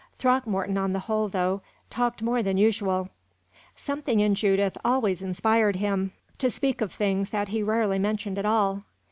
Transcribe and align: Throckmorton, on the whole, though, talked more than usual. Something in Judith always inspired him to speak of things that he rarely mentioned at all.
Throckmorton, 0.17 0.79
on 0.79 0.93
the 0.93 1.01
whole, 1.01 1.29
though, 1.29 1.61
talked 1.91 2.23
more 2.23 2.41
than 2.41 2.57
usual. 2.57 3.09
Something 3.75 4.19
in 4.19 4.33
Judith 4.33 4.75
always 4.83 5.21
inspired 5.21 5.75
him 5.75 6.11
to 6.39 6.49
speak 6.49 6.81
of 6.81 6.91
things 6.91 7.29
that 7.29 7.49
he 7.49 7.61
rarely 7.61 7.99
mentioned 7.99 8.39
at 8.39 8.45
all. 8.47 8.81